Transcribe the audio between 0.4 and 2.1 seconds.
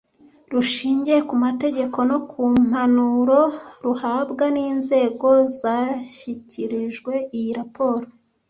rushingiye ku mategeko